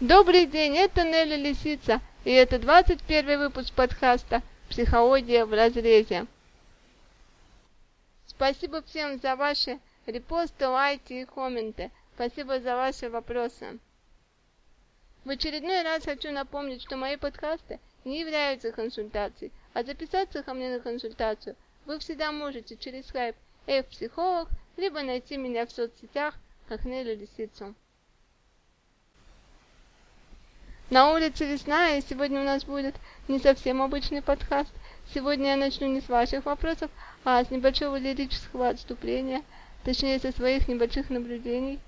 [0.00, 6.26] Добрый день, это Нелли Лисица, и это 21 выпуск подкаста «Психология в разрезе».
[8.26, 11.90] Спасибо всем за ваши репосты, лайки и комменты.
[12.14, 13.78] Спасибо за ваши вопросы.
[15.24, 20.74] В очередной раз хочу напомнить, что мои подкасты не являются консультацией, а записаться ко мне
[20.74, 21.56] на консультацию
[21.86, 23.34] вы всегда можете через скайп
[23.66, 26.34] F-психолог, либо найти меня в соцсетях
[26.68, 27.74] как Нелли Лисицу.
[30.88, 32.94] На улице весна, и сегодня у нас будет
[33.26, 34.70] не совсем обычный подкаст.
[35.12, 36.92] Сегодня я начну не с ваших вопросов,
[37.24, 39.42] а с небольшого лирического отступления,
[39.82, 41.80] точнее со своих небольших наблюдений.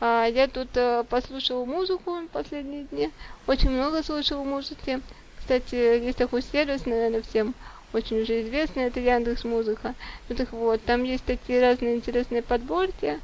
[0.00, 3.12] А, я тут а, послушала музыку последние дни,
[3.46, 5.00] очень много слушала музыки.
[5.38, 7.54] Кстати, есть такой сервис, наверное, всем
[7.92, 9.94] очень уже известный, это Яндекс Музыка.
[10.28, 13.20] Ну так вот, там есть такие разные интересные подборки.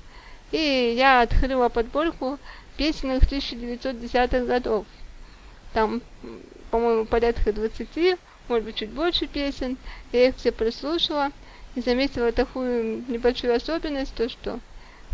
[0.52, 2.38] И я открыла подборку
[2.76, 4.86] песенных 1910-х годов.
[5.72, 6.02] Там,
[6.70, 8.18] по-моему, порядка 20,
[8.48, 9.76] может быть, чуть больше песен.
[10.12, 11.30] Я их все прослушала
[11.74, 14.58] и заметила такую небольшую особенность, то что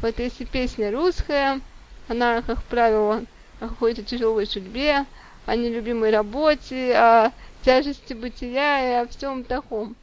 [0.03, 1.61] вот если песня русская,
[2.09, 3.25] она, как правило,
[3.61, 5.07] о какой-то тяжелой судьбе,
[5.47, 7.33] о нелюбимой работе, о
[7.63, 9.97] тяжести бытия и о всем таком.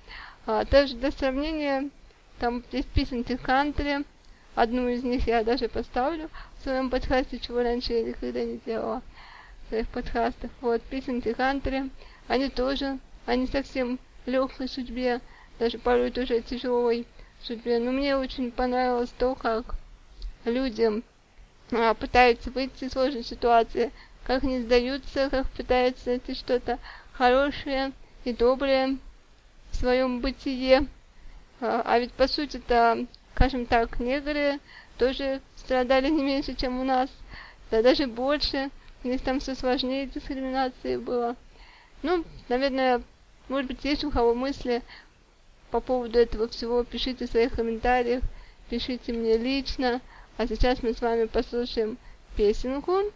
[0.46, 1.90] А, также для сравнения,
[2.40, 4.04] там есть песенки кантри,
[4.56, 9.02] одну из них я даже поставлю в своем подкасте, чего раньше я никогда не делала
[9.74, 10.52] своих подкастах.
[10.62, 11.90] Вот, песенки кантри,
[12.28, 15.20] они тоже, они совсем легкой судьбе,
[15.58, 17.08] даже порой тоже тяжелой
[17.42, 17.80] судьбе.
[17.80, 19.76] Но мне очень понравилось то, как
[20.46, 21.02] люди
[21.72, 23.92] а, пытаются выйти из сложной ситуации,
[24.26, 26.78] как не сдаются, как пытаются найти что-то
[27.12, 27.94] хорошее
[28.26, 28.98] и доброе
[29.72, 30.86] в своем бытие.
[31.62, 34.60] А, а ведь по сути-то, скажем так, негры
[35.00, 37.10] тоже страдали не меньше, чем у нас,
[37.72, 38.70] да даже больше.
[39.04, 41.36] У них там все сложнее дискриминации было.
[42.04, 43.02] Ну, наверное,
[43.50, 44.82] может быть, есть у кого мысли
[45.72, 48.24] по поводу этого всего, пишите в своих комментариях,
[48.70, 50.02] пишите мне лично.
[50.38, 51.98] А сейчас мы с вами послушаем
[52.36, 53.12] песенку.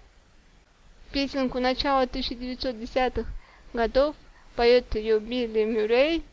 [1.11, 3.29] Песенку начала 1910-х
[3.73, 4.15] годов
[4.55, 6.23] поет ее Билли Мюррей.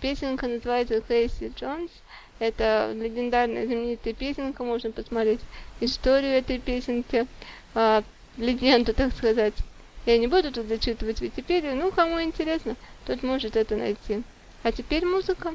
[0.00, 1.90] Песенка называется Кейси Джонс.
[2.38, 5.40] Это легендарная знаменитая песенка, можно посмотреть
[5.80, 7.26] историю этой песенки,
[7.74, 8.02] а,
[8.36, 9.54] легенду, так сказать.
[10.04, 12.76] Я не буду тут зачитывать Википедию, ну, кому интересно,
[13.06, 14.22] тот может это найти.
[14.62, 15.54] А теперь музыка.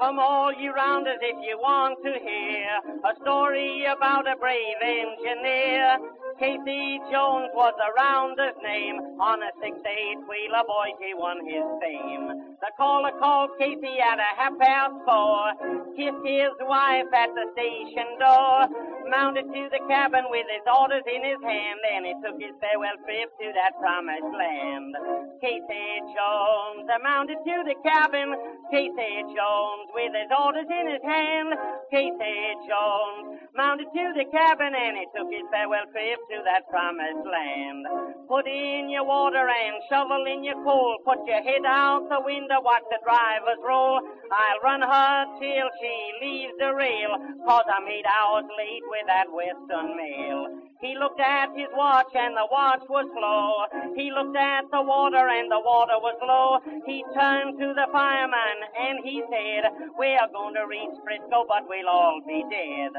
[0.00, 5.98] Come all ye rounders if you want to hear a story about a brave engineer.
[6.38, 8.96] Casey Jones was a rounder's name.
[9.20, 12.56] On a six-eight wheeler, boy, he won his fame.
[12.62, 15.52] The caller called Casey at a half past four.
[15.98, 21.24] Kissed his wife at the station door mounted to the cabin with his orders in
[21.24, 24.92] his hand, and he took his farewell trip to that promised land.
[25.40, 28.32] Casey Jones mounted to the cabin,
[28.70, 31.48] Casey Jones with his orders in his hand.
[31.90, 32.38] Casey
[32.68, 37.84] Jones mounted to the cabin, and he took his farewell trip to that promised land.
[38.28, 42.60] Put in your water and shovel in your coal, put your head out the window,
[42.60, 44.00] watch the drivers roll.
[44.30, 47.16] I'll run her till she leaves the rail,
[47.46, 50.68] cause I'm eight hours late with that western mail.
[50.80, 53.66] He looked at his watch and the watch was slow.
[53.96, 56.62] He looked at the water and the water was low.
[56.86, 59.66] He turned to the fireman and he said,
[59.98, 62.94] We're going to reach Frisco, but we'll all be dead.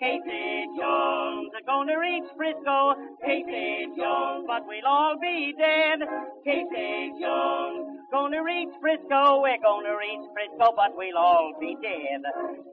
[0.00, 2.98] Casey Jones, are going to reach Frisco.
[3.22, 6.00] Casey Jones, but we'll all be dead.
[6.42, 12.22] Casey Jones, Gonna reach Frisco, we're gonna reach Frisco, but we'll all be dead.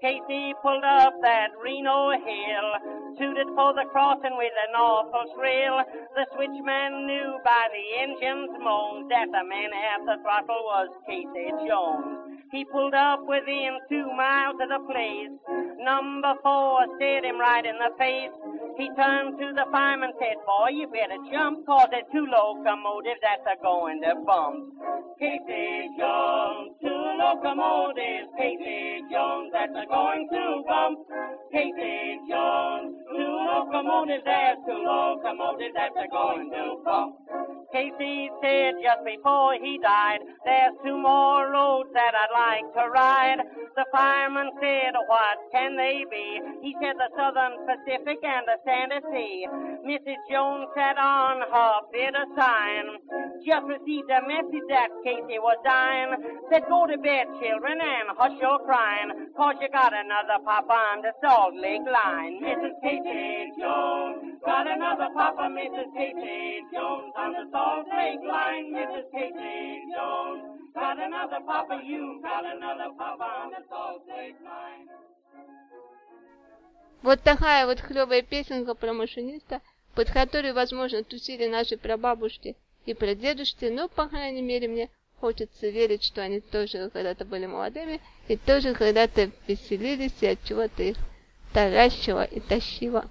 [0.01, 2.69] Casey pulled up that Reno hill,
[3.19, 5.77] tooted for the crossing with an awful shrill.
[6.15, 11.53] The switchman knew by the engine's moans that the man at the throttle was Casey
[11.67, 12.41] Jones.
[12.51, 15.37] He pulled up within two miles of the place.
[15.83, 18.33] Number four stared him right in the face.
[18.77, 23.19] He turned to the fireman and said, Boy, you better jump, cause there's two locomotives
[23.25, 24.69] that's a going to bump.
[25.17, 30.99] Casey Jones, two locomotives, Casey Jones, that's a going to bump.
[31.51, 37.26] Casey Jones, two locomotives, there's two locomotives that's a going to bump.
[37.71, 43.39] Casey said just before he died, there's two more roads that I'd like to ride.
[43.75, 46.39] The fireman said, what can they be?
[46.61, 49.47] He said the Southern Pacific and the Santa Sea.
[49.85, 50.21] Mrs.
[50.31, 52.85] Jones sat on her bit of sign
[53.44, 56.14] just received a message that Casey was dying.
[56.50, 61.02] Said, go to bed, children, and hush your crying, cause you got another papa on
[61.02, 62.40] the Salt Lake line.
[62.40, 62.74] Mrs.
[62.82, 65.90] Casey Jones, got another papa, Mrs.
[65.96, 68.72] Casey Jones, on the Salt Lake line.
[68.72, 69.06] Mrs.
[69.10, 70.42] Casey Jones,
[70.74, 74.88] got another papa, you got another papa on the Salt Lake line.
[77.02, 79.60] Вот такая вот клевая песенка про машиниста,
[79.96, 82.56] под которую, возможно, тусили наши прабабушки
[82.87, 84.89] и прадедушки, но, по крайней мере, мне
[85.19, 90.83] хочется верить, что они тоже когда-то были молодыми и тоже когда-то веселились и от чего-то
[90.83, 90.97] их
[91.53, 93.05] таращило и тащило.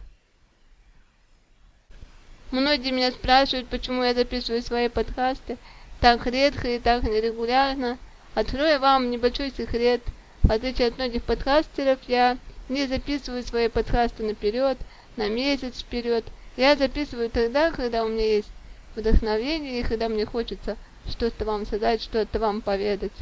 [2.50, 5.58] Многие меня спрашивают, почему я записываю свои подкасты
[6.00, 7.98] так редко и так нерегулярно.
[8.34, 10.02] Открою вам небольшой секрет.
[10.42, 12.38] В отличие от многих подкастеров, я
[12.68, 14.78] не записываю свои подкасты наперед,
[15.16, 16.24] на месяц вперед.
[16.56, 18.50] Я записываю тогда, когда у меня есть
[18.96, 20.76] вдохновение и когда мне хочется
[21.08, 23.12] что-то вам сказать, что-то вам поведать.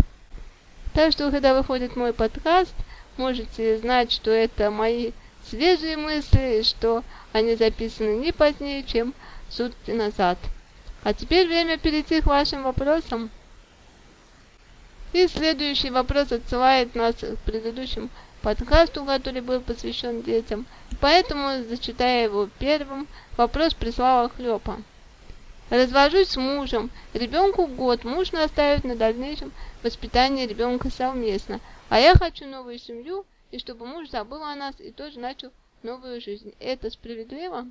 [0.94, 2.74] Так что, когда выходит мой подкаст,
[3.16, 5.12] можете знать, что это мои
[5.48, 9.12] свежие мысли, и что они записаны не позднее, чем
[9.50, 10.38] сутки назад.
[11.02, 13.30] А теперь время перейти к вашим вопросам.
[15.12, 18.10] И следующий вопрос отсылает нас к предыдущим
[18.40, 20.66] подкасту, который был посвящен детям.
[21.00, 23.06] Поэтому, зачитая его первым,
[23.36, 24.78] вопрос прислала Хлёпа.
[25.70, 26.90] Развожусь с мужем.
[27.14, 28.04] Ребенку год.
[28.04, 29.52] Муж настаивает на дальнейшем
[29.82, 31.60] воспитании ребенка совместно.
[31.88, 35.52] А я хочу новую семью, и чтобы муж забыл о нас и тоже начал
[35.82, 36.54] новую жизнь.
[36.60, 37.66] Это справедливо?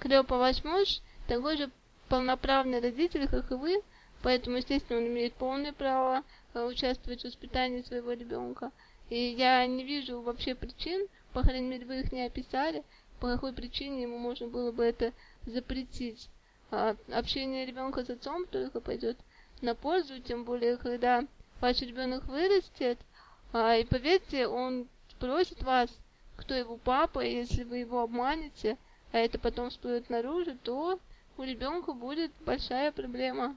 [0.00, 1.70] Клёпа, ваш муж такой же
[2.08, 3.82] полноправный родитель, как и вы,
[4.22, 6.22] поэтому, естественно, он имеет полное право
[6.54, 8.72] э, участвовать в воспитании своего ребенка.
[9.10, 12.82] И я не вижу вообще причин, по крайней мере, вы их не описали,
[13.20, 15.12] по какой причине ему можно было бы это
[15.46, 16.28] запретить.
[16.70, 19.16] А общение ребенка с отцом только пойдет
[19.62, 21.24] на пользу, тем более, когда
[21.60, 22.98] ваш ребенок вырастет,
[23.52, 25.90] а, и поверьте, он спросит вас,
[26.36, 28.76] кто его папа, и если вы его обманете,
[29.12, 31.00] а это потом всплывет наружу, то
[31.38, 33.56] у ребенка будет большая проблема.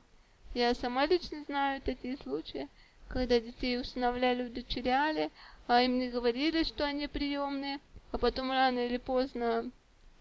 [0.54, 2.70] Я сама лично знаю такие случаи,
[3.08, 5.32] когда детей усыновляли, удочеряли,
[5.68, 7.80] а им не говорили, что они приемные,
[8.12, 9.70] а потом рано или поздно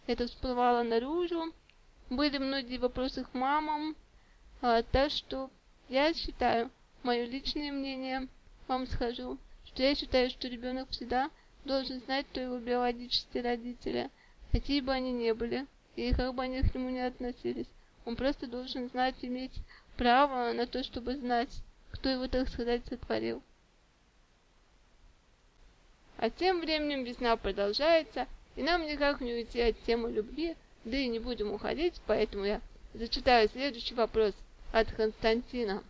[0.08, 1.52] это всплывало наружу.
[2.08, 3.94] Были многие вопросы к мамам,
[4.62, 5.50] а, так что
[5.90, 6.70] я считаю,
[7.02, 8.26] мое личное мнение
[8.66, 11.30] вам скажу, что я считаю, что ребенок всегда
[11.66, 14.10] должен знать, кто его биологические родители,
[14.50, 17.68] какие бы они ни были, и как бы они к нему не относились.
[18.06, 19.52] Он просто должен знать, иметь
[19.98, 21.50] право на то, чтобы знать,
[21.90, 23.42] кто его, так сказать, сотворил.
[26.16, 28.26] А тем временем весна продолжается,
[28.58, 32.60] и нам никак не уйти от темы любви, да и не будем уходить, поэтому я
[32.92, 34.34] зачитаю следующий вопрос
[34.72, 35.84] от Константина.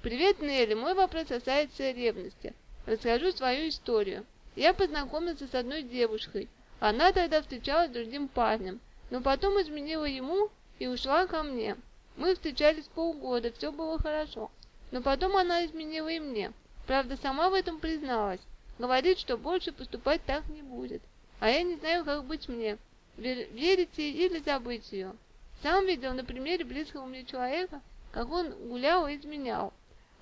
[0.00, 2.54] Привет, Нелли, мой вопрос касается ревности.
[2.86, 4.24] Расскажу свою историю.
[4.54, 6.48] Я познакомился с одной девушкой.
[6.78, 8.78] Она тогда встречалась с другим парнем,
[9.10, 11.76] но потом изменила ему и ушла ко мне.
[12.16, 14.52] Мы встречались полгода, все было хорошо.
[14.92, 16.52] Но потом она изменила и мне.
[16.86, 18.40] Правда, сама в этом призналась.
[18.78, 21.02] Говорит, что больше поступать так не будет.
[21.40, 22.78] А я не знаю, как быть мне.
[23.16, 25.14] Верите или забыть ее.
[25.62, 27.80] Сам видел на примере близкого мне человека,
[28.12, 29.72] как он гулял и изменял.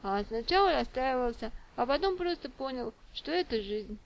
[0.03, 3.99] А сначала расстраивался, а потом просто понял, что это жизнь.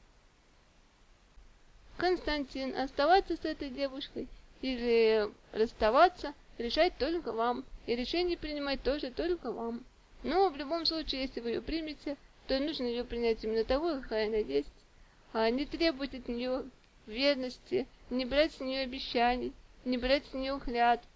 [1.96, 4.28] Константин, оставаться с этой девушкой
[4.62, 7.64] или расставаться, решать только вам.
[7.86, 9.84] И решение принимать тоже только вам.
[10.22, 14.28] Но в любом случае, если вы ее примете, то нужно ее принять именно того, какая
[14.28, 14.72] она есть.
[15.32, 16.64] А не требовать от нее
[17.10, 19.52] верности, не брать с нее обещаний,
[19.84, 21.06] не брать с нее клятв,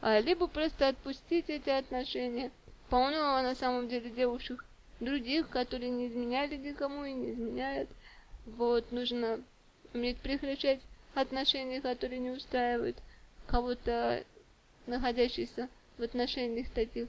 [0.00, 2.50] а либо просто отпустить эти отношения.
[2.90, 4.64] Полно на самом деле девушек
[5.00, 7.88] других, которые не изменяли никому и не изменяют.
[8.46, 9.42] Вот, нужно
[9.94, 10.80] уметь прекращать
[11.14, 12.98] отношения, которые не устраивают
[13.46, 14.24] кого-то,
[14.86, 17.08] находящихся в отношениях таких.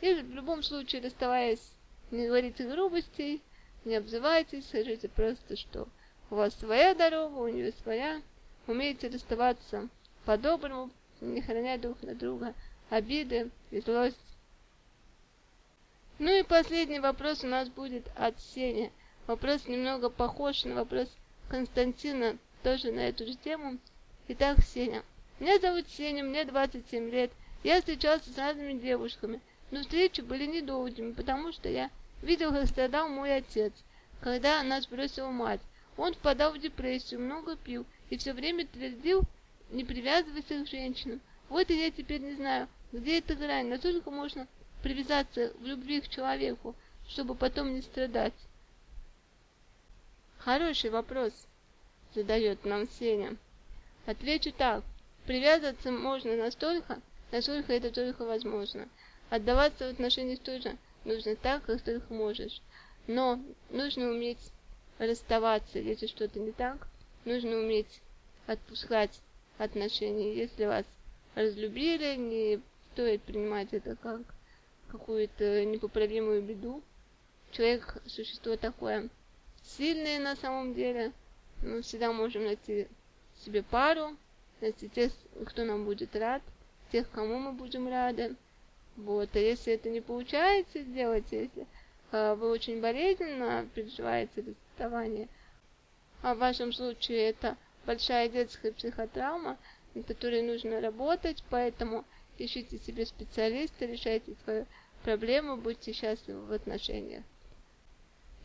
[0.00, 1.72] И в любом случае, расставаясь,
[2.10, 3.42] не говорите грубостей,
[3.84, 5.88] не обзывайтесь, скажите просто, что
[6.30, 8.20] у вас своя дорога, у нее своя.
[8.66, 9.88] Умейте расставаться
[10.24, 10.90] по-доброму,
[11.20, 12.54] не храня друг на друга
[12.90, 14.16] обиды и злость.
[16.18, 18.90] Ну и последний вопрос у нас будет от Сени.
[19.26, 21.08] Вопрос немного похож на вопрос
[21.48, 23.78] Константина, тоже на эту же тему.
[24.28, 25.02] Итак, Сеня.
[25.38, 27.30] Меня зовут Сеня, мне 27 лет.
[27.62, 29.40] Я встречался с разными девушками.
[29.70, 31.90] Но встречи были недолгими, потому что я
[32.22, 33.72] видел, как страдал мой отец,
[34.20, 35.60] когда нас бросила мать.
[35.96, 39.22] Он впадал в депрессию, много пил и все время твердил,
[39.70, 41.20] не привязывайся к женщинам.
[41.48, 43.68] Вот и я теперь не знаю, Где эта грань?
[43.68, 44.46] Насколько можно
[44.82, 46.74] привязаться в любви к человеку,
[47.08, 48.34] чтобы потом не страдать?
[50.38, 51.32] Хороший вопрос,
[52.14, 53.36] задает нам Сеня.
[54.06, 54.84] Отвечу так.
[55.26, 57.00] Привязываться можно настолько,
[57.32, 58.88] насколько это только возможно.
[59.28, 62.62] Отдаваться в отношениях тоже нужно так, как только можешь.
[63.08, 64.52] Но нужно уметь
[64.98, 66.88] расставаться, если что-то не так.
[67.24, 68.00] Нужно уметь
[68.46, 69.20] отпускать
[69.58, 70.34] отношения.
[70.34, 70.84] Если вас
[71.34, 72.60] разлюбили, не
[72.92, 74.20] стоит принимать это как
[74.88, 76.82] какую-то непоправимую беду.
[77.50, 79.08] Человек– существо такое
[79.62, 81.12] сильное на самом деле.
[81.62, 82.86] Мы всегда можем найти
[83.44, 84.16] себе пару,
[84.60, 85.12] найти тех,
[85.46, 86.42] кто нам будет рад,
[86.92, 88.36] тех, кому мы будем рады.
[88.96, 91.66] Вот, а если это не получается сделать, если
[92.12, 95.28] э, вы очень болезненно переживаете расставание,
[96.22, 97.56] а в вашем случае это
[97.86, 99.56] большая детская психотравма,
[99.94, 102.04] над которой нужно работать, поэтому
[102.38, 104.66] ищите себе специалиста, решайте свою
[105.02, 107.24] проблему, будьте счастливы в отношениях.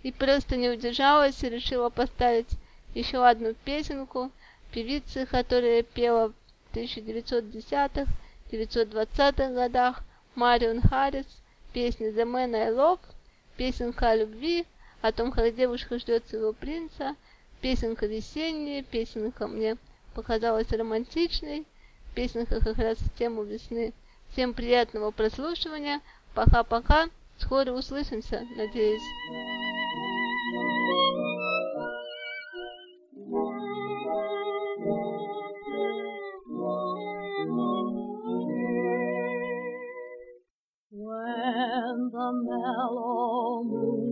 [0.03, 2.49] И просто не удержалась и решила поставить
[2.95, 4.31] еще одну песенку
[4.71, 6.35] певицы, которая пела в
[6.75, 10.03] 1910-1920-х годах
[10.35, 11.27] Марион Харрис,
[11.73, 13.01] песня The Man I Love,
[13.57, 14.65] песенка о любви,
[15.01, 17.15] о том, как девушка ждет своего принца,
[17.61, 19.77] песенка весенняя, песенка мне
[20.13, 21.65] показалась романтичной,
[22.15, 23.93] песенка как раз в тему весны.
[24.31, 26.01] Всем приятного прослушивания,
[26.33, 29.60] пока-пока, скоро услышимся, надеюсь.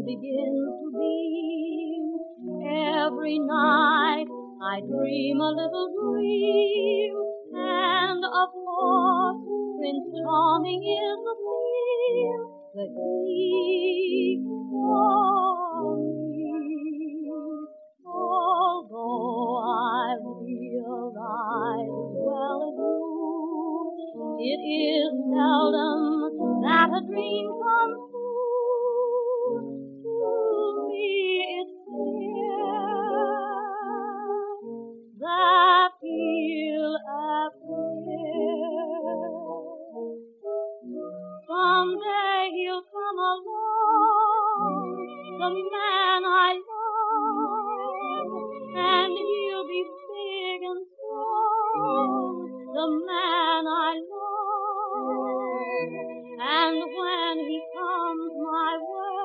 [0.09, 2.17] Begins to beam,
[2.65, 4.25] every night
[4.57, 7.13] I dream a little dream,
[7.53, 9.45] and of course
[9.77, 12.41] Prince Charming is the theme,
[12.73, 14.41] the key
[14.73, 17.29] for me.
[18.09, 22.97] Although I realize as well as you,
[24.41, 27.78] it is seldom that a dream comes
[52.79, 55.91] the man I love.
[56.39, 59.19] And when he comes my way,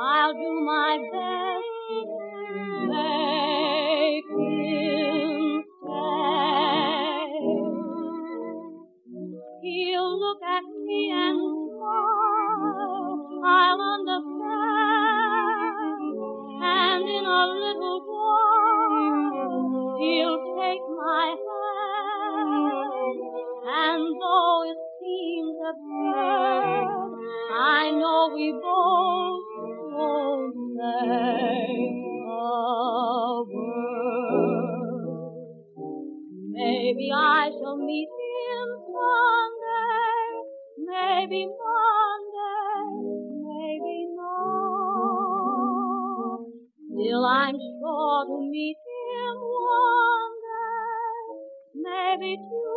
[0.00, 1.70] I'll do my best
[2.10, 6.34] to make him stay.
[9.62, 11.38] He'll look at me and
[11.70, 13.14] smile.
[13.46, 15.04] I'll understand.
[16.64, 20.33] And in a little while, he'll
[36.52, 40.28] Maybe I shall meet him Sunday,
[40.84, 42.84] maybe Monday,
[43.48, 44.44] maybe not.
[46.92, 51.24] Still I'm sure to meet him one day,
[51.74, 52.73] maybe Tuesday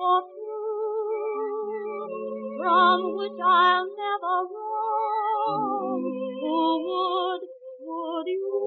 [0.00, 0.22] for
[2.58, 6.02] from which I'll never roam.
[6.40, 7.42] Who would,
[7.80, 8.58] would you?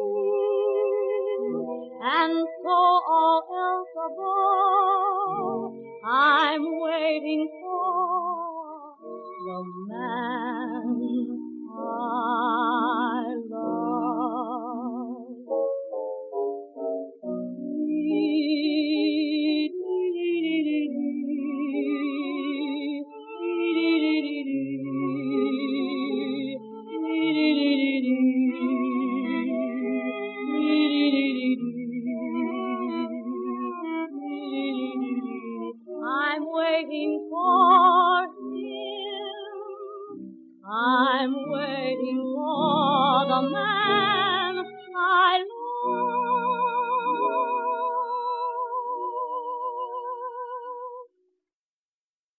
[2.04, 2.78] And so
[3.18, 5.74] all else above,
[6.06, 8.94] I'm waiting for
[9.46, 9.60] the
[9.90, 10.88] man
[11.75, 12.62] I